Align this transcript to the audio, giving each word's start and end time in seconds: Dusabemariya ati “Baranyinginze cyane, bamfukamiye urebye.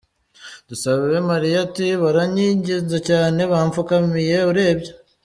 Dusabemariya 0.69 1.57
ati 1.67 1.87
“Baranyinginze 2.03 2.97
cyane, 3.09 3.41
bamfukamiye 3.51 4.37
urebye. 4.51 4.91